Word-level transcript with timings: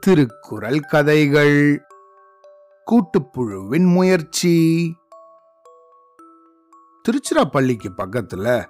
திருக்குறள் 0.00 0.80
கதைகள். 0.80 1.86
கூட்டுப்புழுவின் 2.86 3.92
முயற்சி. 3.92 4.96
திருச்சிராப்பள்ளிக்கு 7.04 7.88
பக்கத்துல 7.96 8.64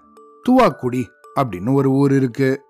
துவாக்குடி 0.48 1.04
அப்படின்னு 1.40 1.72
ஒரு 1.72 1.90
ஊர் 1.90 2.12
இருக்கு. 2.12 2.62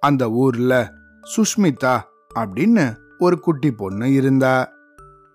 அந்த 0.00 0.30
ஊர்ல 0.30 0.92
சுஷ்மிதா 1.36 2.00
அப்படின்னு 2.34 2.96
ஒரு 3.18 3.40
குட்டி 3.40 3.70
பொண்ணு 3.70 4.12
இருந்தா. 4.12 4.72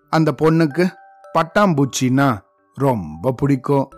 அந்த 0.09 0.35
பொண்ணுக்கு 0.41 0.89
பட்டாம்பூச்சின்னா 1.33 2.37
ரொம்ப 2.73 3.31
பிடிக்கும். 3.31 3.89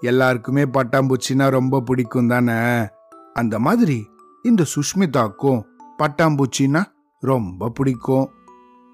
எல்லாருக்குமே 0.00 0.62
பட்டாம்பூச்சின்னா 0.62 1.50
ரொம்ப 1.50 1.80
பிடிக்கும் 1.80 2.28
தானே. 2.28 2.88
அந்த 3.34 3.58
மாதிரி 3.58 4.10
இந்த 4.42 4.64
சுஷ்மிதாக்கும் 4.74 5.68
பட்டாம்பூச்சின்னா 6.00 6.82
ரொம்ப 7.22 7.68
பிடிக்கும். 7.68 8.26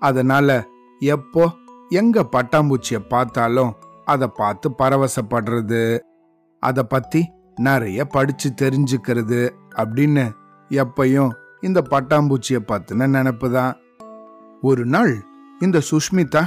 அதனால 0.03 0.67
எப்போ 1.01 1.45
எங்க 1.89 2.27
பட்டாம்பூச்சியை 2.33 3.01
பார்த்தாலும் 3.09 3.73
அதை 4.05 4.29
பார்த்து 4.35 4.71
பரவசப்படுறது. 4.79 5.99
அதை 6.63 6.83
பத்தி 6.89 7.21
நிறைய 7.61 8.05
படிச்சு 8.05 8.49
தெரிஞ்சுக்கிறது 8.63 9.41
அப்படின்னு 9.75 10.25
எப்பையும் 10.71 11.31
இந்த 11.61 11.81
பட்டாம்பூச்சியை 11.91 12.61
பத்தின 12.67 13.09
நினப்பு 13.17 13.49
தான். 13.51 13.75
ஒரு 14.63 14.85
நாள் 14.87 15.15
இந்த 15.61 15.79
சுஷ்மிதா 15.91 16.43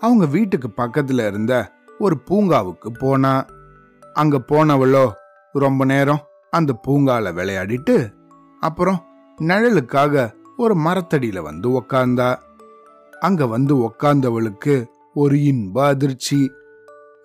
அவங்க 0.00 0.24
வீட்டுக்கு 0.26 0.68
பக்கத்துல 0.76 1.26
இருந்த 1.26 1.54
ஒரு 1.98 2.16
பூங்காவுக்கு 2.30 2.90
போனா. 2.98 3.32
அங்க 4.14 4.36
போனவளோ 4.48 5.04
ரொம்ப 5.52 5.84
நேரம் 5.84 6.22
அந்த 6.50 6.72
பூங்கால 6.86 7.32
விளையாடிட்டு 7.32 7.96
அப்புறம் 8.60 9.00
நிழலுக்காக 9.40 10.32
ஒரு 10.56 10.74
மரத்தடியில 10.74 11.42
வந்து 11.42 11.68
உக்காந்தா. 11.68 12.36
அங்க 13.20 13.46
வந்து 13.46 13.76
உக்காந்தவளுக்கு 13.76 14.86
ஒரு 15.14 15.42
இன்ப 15.42 15.86
அதிர்ச்சி. 15.86 16.50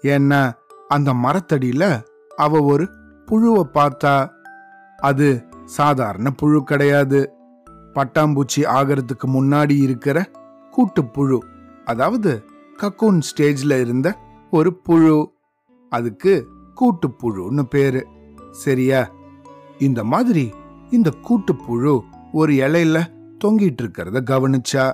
ஏன்னா 0.02 0.53
அந்த 0.88 1.13
மரத்தடியில 1.13 2.03
அவ 2.35 2.61
ஒரு 2.63 2.88
புழுவை 3.25 3.63
பார்த்தா. 3.73 4.30
அது 4.97 5.44
சாதாரண 5.66 6.31
புழு 6.31 6.63
கிடையாது. 6.63 7.31
பட்டாம்பூச்சி 7.94 8.58
ஆகிறதுக்கு 8.58 9.28
முன்னாடி 9.28 9.81
இருக்கிற 9.81 10.30
கூட்டுப்புழு 10.72 11.38
அதாவது 11.85 12.44
கக்கூன் 12.78 13.22
ஸ்டேஜ்ல 13.22 13.80
இருந்த 13.80 14.17
ஒரு 14.52 14.75
புழு. 14.75 15.33
அதுக்கு 15.89 16.47
கூட்டுப்புழுன்னு 16.81 17.63
பேரு. 17.63 18.08
சரியா? 18.52 19.11
இந்த 19.78 20.03
மாதிரி 20.03 20.53
இந்த 20.91 21.13
கூட்டுப்புழு 21.30 21.99
ஒரு 22.31 22.53
இலையில 22.53 23.05
தொங்கிட்டு 23.43 23.77
இருக்கிறத 23.81 24.21
கவனிச்சா. 24.30 24.94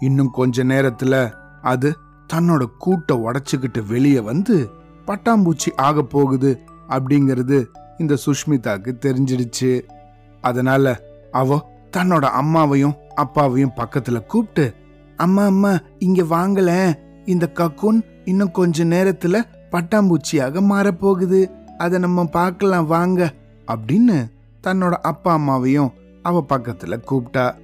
இன்னும் 0.00 0.30
கொஞ்ச 0.30 0.64
நேரத்துல 0.64 1.32
அது 1.62 1.96
தன்னோட 2.32 2.66
கூட்டை 2.86 3.12
உடச்சுக்கிட்டு 3.12 3.86
வெளியே 3.86 4.20
வந்து 4.20 4.70
பட்டாம்பூச்சி 5.06 5.76
ஆக 5.76 6.02
போகுது 6.02 6.60
அப்படிங்கிறது 6.88 7.64
இந்த 7.98 8.16
சுஷ்மிதாக்கு 8.26 8.92
தெரிஞ்சிடுச்சு. 9.00 9.82
அதனால 10.40 11.00
அவ 11.32 11.68
தன்னோட 11.96 12.28
அம்மாவையும் 12.40 12.94
அப்பாவையும் 13.14 13.72
பக்கத்துல 13.76 14.26
கூப்பிட்டு 14.26 14.74
அம்மா 15.16 15.44
அம்மா 15.44 15.78
இங்க 15.98 16.22
வாங்கல 16.22 16.94
இந்த 17.24 17.50
கக்கூன் 17.54 18.02
இன்னும் 18.24 18.50
கொஞ்ச 18.50 18.84
நேரத்துல 18.84 19.42
பட்டாம்பூச்சியாக 19.70 20.60
மாறப்போகுது 20.72 21.50
அதை 21.78 21.98
நம்ம 21.98 22.24
பார்க்கலாம் 22.24 22.86
வாங்க. 22.86 23.32
அப்படின்னு 23.66 24.26
தன்னோட 24.66 24.90
அப்பா 24.90 25.38
அம்மாவையும் 25.38 25.92
அவ 26.22 26.44
பக்கத்துல 26.48 26.94
கூப்பிட்டா 27.10 27.56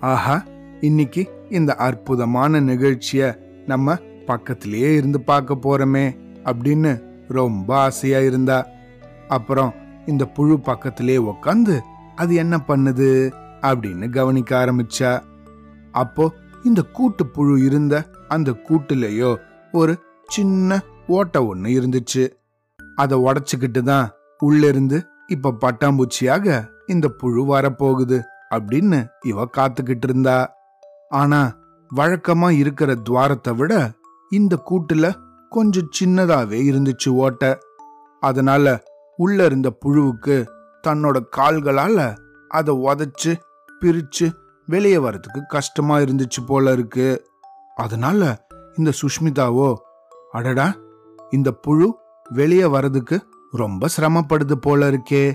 ஆஹா 0.00 0.42
இன்னைக்கு 0.80 1.22
இந்த 1.50 1.74
அற்புதமான 1.74 2.60
நிகழ்ச்சிய 2.60 3.38
நம்ம 3.66 3.96
பக்கத்திலேயே 4.26 4.94
இருந்து 4.94 5.20
பார்க்க 5.20 5.54
போறோமே 5.54 6.06
அப்படின்னு 6.44 7.02
ரொம்ப 7.28 7.76
ஆசையா 7.76 8.18
இருந்தா. 8.18 8.66
அப்புறம் 9.28 9.74
இந்த 10.06 10.24
புழு 10.26 10.60
பக்கத்திலே 10.60 11.16
உக்காந்து 11.16 11.80
அது 12.14 12.34
என்ன 12.34 12.56
பண்ணுது 12.68 13.32
அப்படின்னு 13.62 14.10
கவனிக்க 14.10 14.64
ஆரம்பிச்சா. 14.64 15.20
அப்போ 15.92 16.32
இந்த 16.64 16.82
கூட்டு 16.82 17.26
புழு 17.26 17.64
இருந்த 17.64 18.04
அந்த 18.28 18.50
கூட்டுலயோ 18.68 19.36
ஒரு 19.72 19.98
சின்ன 20.26 20.80
ஓட்டை 21.06 21.46
ஒன்று 21.46 21.70
இருந்துச்சு. 21.80 22.24
அதை 22.96 23.18
உடச்சிக்கிட்டு 23.18 23.82
தான் 23.82 24.08
உள்ளிருந்து 24.38 24.98
இப்ப 25.26 25.54
பட்டாம்பூச்சியாக 25.60 26.68
இந்த 26.86 27.08
புழு 27.08 27.56
வரப்போகுது 27.56 28.22
அப்படின்னு 28.50 29.06
இவ 29.24 29.48
காத்துக்கிட்டு 29.56 30.04
இருந்தா. 30.04 30.54
ஆனா 31.08 31.56
வழக்கமா 31.96 32.50
இருக்கிற 32.50 32.94
துவாரத்தை 32.94 33.54
விட 33.54 33.90
இந்த 34.30 34.62
கூட்டுல 34.70 35.14
கொஞ்சம் 35.48 35.90
சின்னதாவே 36.00 36.60
இருந்துச்சு 36.70 37.08
ஓட்ட. 37.08 37.58
அதனால 38.20 38.82
உள்ள 39.16 39.44
இருந்த 39.44 39.72
புழுவுக்கு 39.84 40.46
தன்னோட 40.88 41.22
கால்களால 41.36 42.16
அதை 42.48 42.74
உதச்சு 42.74 43.36
பிரிச்சு 43.80 44.32
வெளியே 44.66 44.98
வர்றதுக்கு 44.98 45.42
கஷ்டமா 45.46 45.98
இருந்துச்சு 45.98 46.40
போல 46.46 46.72
இருக்கு. 46.72 47.26
அதனால 47.74 48.46
இந்த 48.76 48.92
சுஷ்மிதாவோ 49.02 49.74
அடடா 50.32 50.74
இந்த 51.30 51.52
புழு 51.52 51.94
வெளியே 52.30 52.64
வர்றதுக்கு 52.64 53.22
ரொம்ப 53.52 53.88
சிரமப்படுது 53.96 54.52
போல 54.52 54.90
இருக்கே. 54.90 55.34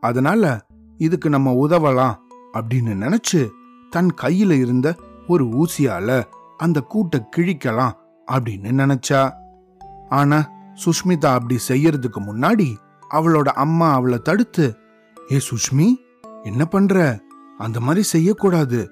அதனால 0.00 0.66
இதுக்கு 0.96 1.28
நம்ம 1.28 1.66
உதவலாம் 1.66 2.14
அப்படின்னு 2.52 2.94
நினைச்சு 3.04 3.48
தன் 3.90 4.14
கையில 4.22 4.50
இருந்த 4.50 4.96
ஒரு 5.26 5.44
ஊசியால 5.44 6.22
அந்த 6.58 6.86
கூட்டை 6.94 7.20
கிழிக்கலாம் 7.36 7.92
அப்படின்னு 8.32 8.72
நினைச்சா. 8.82 9.32
ஆனா 10.08 10.50
சுஷ்மிதா 10.84 11.26
அப்படி 11.26 11.58
செய்யறதுக்கு 11.68 12.20
முன்னாடி 12.20 12.76
அவளோட 13.10 13.44
அம்மா 13.44 13.92
அவளை 13.92 14.18
தடுத்து 14.18 14.76
ஏ 15.30 15.40
சுஷ்மி 15.50 15.94
என்ன 16.42 16.64
பண்ற? 16.64 17.20
அந்த 17.58 17.80
மாதிரி 17.80 18.02
செய்யக்கூடாது. 18.02 18.90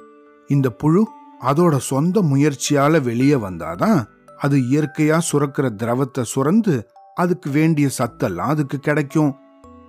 இந்த 0.48 0.70
புழு 0.70 1.08
அதோட 1.40 1.76
சொந்த 1.76 2.22
முயற்சியால 2.22 3.02
வெளியே 3.02 3.34
வந்தாதான் 3.34 4.04
அது 4.38 4.58
இயற்கையா 4.58 5.18
சுரக்கிற 5.32 5.74
திரவத்தை 5.74 6.24
சுரந்து 6.36 6.82
அதுக்கு 7.22 7.48
வேண்டிய 7.50 7.86
சத்தெல்லாம் 7.98 8.52
அதுக்கு 8.54 8.78
கிடைக்கும். 8.78 9.32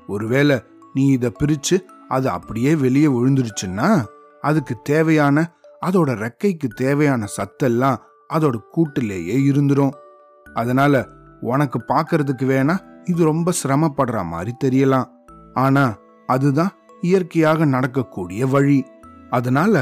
ஒருவேளை 0.07 0.57
நீ 0.93 1.03
இதை 1.17 1.29
பிரிச்சு 1.39 1.77
அது 2.07 2.27
அப்படியே 2.29 2.71
வெளியே 2.75 3.09
விழுந்துருச்சுன்னா 3.15 3.89
அதுக்கு 4.41 4.75
தேவையான 4.83 5.43
அதோட 5.85 6.09
ரெக்கைக்கு 6.23 6.67
தேவையான 6.83 7.27
சத்தெல்லாம் 7.37 8.01
அதோட 8.29 8.57
கூட்டிலேயே 8.71 9.35
இருந்துரும். 9.51 9.95
அதனால 10.45 11.03
உனக்கு 11.41 11.79
பார்க்கறதுக்கு 11.87 12.45
வேணா 12.51 12.75
இது 13.05 13.21
ரொம்ப 13.23 13.51
சிரமப்படுற 13.61 14.17
மாதிரி 14.33 14.51
தெரியலாம். 14.63 15.07
ஆனா 15.53 15.85
அதுதான் 16.27 16.75
இயற்கையாக 17.01 17.65
நடக்கக்கூடிய 17.65 18.47
வழி. 18.47 18.79
அதனால 19.29 19.75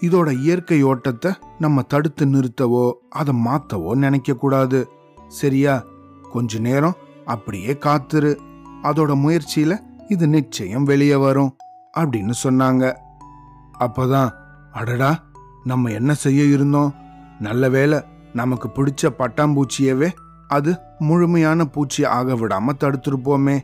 இதோட 0.00 0.28
இயற்கை 0.44 0.78
ஓட்டத்தை 0.82 1.30
நம்ம 1.58 1.82
தடுத்து 1.92 2.24
நிறுத்தவோ 2.26 2.84
அதை 3.10 3.32
மாத்தவோ 3.46 3.90
நினைக்க 4.04 4.34
கூடாது 4.34 4.78
சரியா? 5.40 5.74
கொஞ்ச 6.32 6.58
நேரம் 6.58 6.96
அப்படியே 7.24 7.72
காத்துரு. 7.80 8.32
அதோட 8.82 9.12
முயற்சியில 9.24 9.72
இது 10.08 10.28
நிச்சயம் 10.28 10.84
வெளியே 10.84 11.16
வரும் 11.16 11.56
அப்படின்னு 11.98 12.34
சொன்னாங்க. 12.44 12.84
அப்பதான் 13.80 14.30
அடடா 14.72 15.10
நம்ம 15.64 15.90
என்ன 15.90 16.14
செய்ய 16.14 16.44
இருந்தோம்? 16.44 16.94
நல்ல 17.40 17.68
வேளை 17.68 17.98
நமக்கு 18.34 18.68
பிடிச்ச 18.68 19.02
பட்டாம்பூச்சியவே 19.18 20.08
அது 20.48 20.70
முழுமையான 20.98 21.64
பூச்சி 21.64 22.04
ஆக 22.04 22.34
விடாம 22.34 22.68
தடுத்துருப்போமே. 22.80 23.56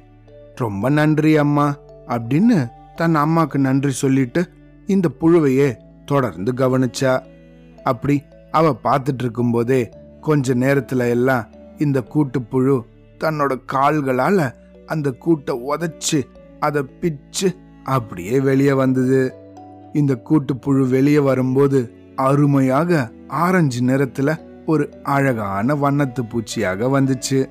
ரொம்ப 0.54 0.88
நன்றி 0.88 1.36
அம்மா 1.36 1.66
அப்படின்னு 2.06 2.58
தன் 2.96 3.16
அம்மாக்கு 3.16 3.58
நன்றி 3.58 3.90
சொல்லிட்டு 3.90 4.42
இந்த 4.86 5.08
புழுவையே 5.20 5.68
தொடர்ந்து 6.04 6.52
கவனிச்சா. 6.52 7.12
அப்படி 7.84 8.22
அவ 8.50 8.76
பார்த்துட்டு 8.84 9.22
இருக்கும்போதே 9.24 9.80
கொஞ்ச 10.20 10.54
நேரத்துல 10.54 11.08
எல்லாம் 11.08 11.44
இந்த 11.78 12.02
கூட்டுப்புழு 12.14 12.84
தன்னோட 13.18 13.60
கால்களால 13.72 14.52
அந்த 14.86 15.14
கூட்டை 15.26 15.56
உதச்சு 15.68 16.22
அதை 16.60 16.82
பிச்சு 16.82 17.56
அப்படியே 17.84 18.40
வெளியே 18.40 18.72
வந்தது. 18.72 19.32
இந்த 19.92 20.20
கூட்டுப்புழு 20.30 20.88
வெளியே 20.88 21.18
வரும்போது 21.18 21.92
அருமையாக 22.16 23.10
ஆரஞ்சு 23.28 23.82
நிறத்துல 23.82 24.36
ஒரு 24.66 25.00
அழகான 25.02 25.74
வண்ணத்து 25.74 26.22
பூச்சியாக 26.28 27.00
வந்துச்சு. 27.00 27.48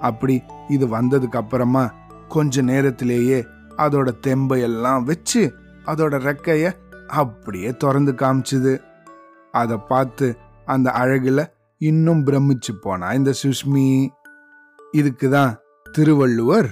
அப்படி 0.00 0.42
இது 0.68 0.86
வந்ததுக்கு 0.86 1.36
அப்புறமா 1.36 1.92
கொஞ்ச 2.28 2.62
நேரத்திலேயே 2.62 3.44
அதோட 3.76 4.10
தெம்பையெல்லாம் 4.26 5.02
வச்சு 5.02 5.54
அதோட 5.86 6.14
ரெக்கைய 6.28 6.72
அப்படியே 7.06 7.76
திறந்து 7.76 8.12
காமிச்சுது. 8.12 8.80
அதை 9.52 9.76
பார்த்து 9.76 10.36
அந்த 10.64 10.90
அழகுல 10.90 11.46
இன்னும் 11.80 12.26
பிரமிச்சு 12.26 12.72
போனா. 12.80 13.12
இந்த 13.12 13.32
சுஷ்மி 13.42 14.08
இதுக்கு 14.92 15.30
தான் 15.30 15.52
திருவள்ளுவர் 15.92 16.68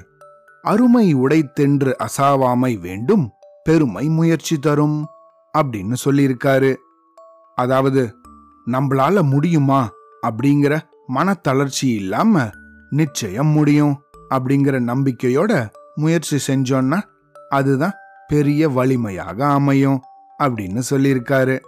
அருமை 0.63 1.13
உடைத்தென்று 1.13 1.97
அசாவாமை 2.07 2.81
வேண்டும் 2.81 3.31
பெருமை 3.65 4.09
முயற்சி 4.09 4.57
தரும் 4.59 5.07
அப்படின்னு 5.59 5.97
சொல்லியிருக்காரு. 6.05 6.75
அதாவது 7.55 8.03
நம்மளால 8.67 9.23
முடியுமா 9.23 9.91
அப்படிங்கிற 10.27 10.75
மனத்தளர்ச்சி 11.15 11.89
இல்லாம 11.95 12.51
நிச்சயம் 12.91 13.47
முடியும் 13.47 13.95
அப்படிங்கிற 14.35 14.77
நம்பிக்கையோட 14.91 15.53
முயற்சி 15.95 16.37
செஞ்சோன்னா 16.47 17.01
அதுதான் 17.49 17.97
பெரிய 18.29 18.69
வலிமையாக 18.69 19.47
அமையும் 19.47 20.01
அப்படின்னு 20.39 20.83
சொல்லியிருக்காரு. 20.91 21.59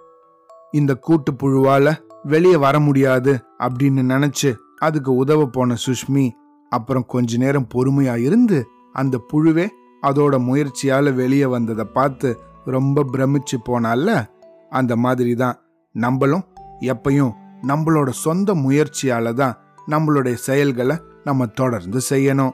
இந்த 0.73 0.93
கூட்டுப்புழுவால 1.07 1.97
வெளியே 2.23 2.57
வர 2.57 2.81
முடியாது 2.81 3.39
அப்படின்னு 3.59 4.33
நினைச்சு 4.33 4.57
அதுக்கு 4.77 5.15
உதவ 5.15 5.47
போன 5.47 5.77
சுஷ்மி 5.87 6.31
அப்புறம் 6.69 7.05
கொஞ்ச 7.07 7.37
நேரம் 7.37 7.69
பொறுமையா 7.75 8.17
இருந்து 8.17 8.67
அந்த 8.93 9.19
புழுவே 9.19 9.69
அதோட 10.03 10.39
முயற்சியால 10.39 11.15
வெளியே 11.15 11.47
வந்ததை 11.47 11.85
பார்த்து 11.85 12.41
ரொம்ப 12.65 13.05
பிரமிச்சு 13.13 13.57
போனால 13.65 14.27
அந்த 14.71 14.97
மாதிரி 14.97 15.35
தான் 15.35 15.59
நம்மளும் 15.93 16.45
எப்பையும் 16.81 17.33
நம்மளோட 17.63 18.09
சொந்த 18.09 18.55
முயற்சியால 18.55 19.33
தான் 19.33 19.59
நம்மளுடைய 19.89 20.35
செயல்களை 20.35 20.97
நம்ம 21.25 21.47
தொடர்ந்து 21.47 22.01
செய்யணும். 22.11 22.53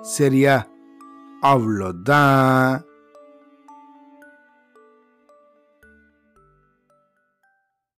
சரியா? 0.00 0.66
அவ்வளோதான். 1.42 2.80